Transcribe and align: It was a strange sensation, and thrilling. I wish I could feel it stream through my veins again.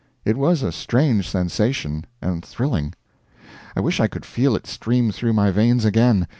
It 0.25 0.35
was 0.35 0.63
a 0.63 0.71
strange 0.71 1.29
sensation, 1.29 2.05
and 2.23 2.43
thrilling. 2.43 2.95
I 3.75 3.81
wish 3.81 3.99
I 3.99 4.07
could 4.07 4.25
feel 4.25 4.55
it 4.55 4.65
stream 4.65 5.11
through 5.11 5.33
my 5.33 5.51
veins 5.51 5.85
again. 5.85 6.25